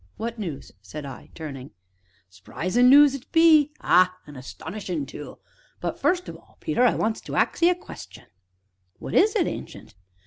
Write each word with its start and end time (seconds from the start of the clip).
"What 0.17 0.39
news?" 0.39 0.71
said 0.81 1.05
I, 1.05 1.29
turning. 1.35 1.69
"S'prisin' 2.27 2.89
noos 2.89 3.13
it 3.13 3.31
be 3.31 3.71
ah! 3.81 4.17
an' 4.25 4.33
'stonishin' 4.33 5.05
tu. 5.05 5.37
But 5.79 5.99
first 5.99 6.27
of 6.27 6.35
all, 6.37 6.57
Peter, 6.59 6.81
I 6.81 6.95
wants 6.95 7.21
to 7.21 7.35
ax 7.35 7.61
'ee 7.61 7.69
a 7.69 7.75
question." 7.75 8.25
"What 8.97 9.13
is 9.13 9.35
it, 9.35 9.45
Ancient?" 9.45 9.93